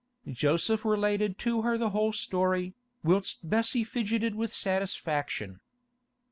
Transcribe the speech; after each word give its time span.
Joseph 0.31 0.83
related 0.83 1.37
to 1.45 1.61
her 1.61 1.77
the 1.77 1.91
whole 1.91 2.11
story, 2.11 2.73
whilst 3.03 3.47
Bessie 3.47 3.83
fidgeted 3.83 4.33
with 4.33 4.51
satisfaction. 4.51 5.59